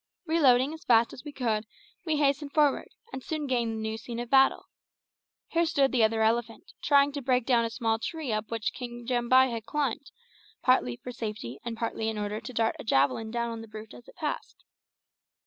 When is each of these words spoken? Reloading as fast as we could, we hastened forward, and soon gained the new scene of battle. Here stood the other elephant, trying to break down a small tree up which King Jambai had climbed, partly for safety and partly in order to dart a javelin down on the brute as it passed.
Reloading 0.25 0.73
as 0.73 0.83
fast 0.83 1.13
as 1.13 1.23
we 1.23 1.31
could, 1.31 1.67
we 2.07 2.17
hastened 2.17 2.53
forward, 2.53 2.87
and 3.13 3.21
soon 3.23 3.45
gained 3.45 3.73
the 3.73 3.79
new 3.79 3.97
scene 3.99 4.19
of 4.19 4.31
battle. 4.31 4.65
Here 5.49 5.67
stood 5.67 5.91
the 5.91 6.03
other 6.03 6.23
elephant, 6.23 6.71
trying 6.81 7.11
to 7.11 7.21
break 7.21 7.45
down 7.45 7.65
a 7.65 7.69
small 7.69 7.99
tree 7.99 8.31
up 8.33 8.49
which 8.49 8.73
King 8.73 9.05
Jambai 9.05 9.51
had 9.51 9.67
climbed, 9.67 10.09
partly 10.63 10.95
for 11.03 11.11
safety 11.11 11.59
and 11.63 11.77
partly 11.77 12.09
in 12.09 12.17
order 12.17 12.41
to 12.41 12.51
dart 12.51 12.77
a 12.79 12.83
javelin 12.83 13.29
down 13.29 13.51
on 13.51 13.61
the 13.61 13.67
brute 13.67 13.93
as 13.93 14.07
it 14.07 14.15
passed. 14.15 14.63